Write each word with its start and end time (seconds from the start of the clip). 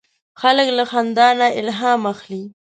هلک 0.41 0.67
له 0.77 0.83
خندا 0.91 1.27
نه 1.39 1.47
الهام 1.59 2.01
اخلي. 2.13 2.43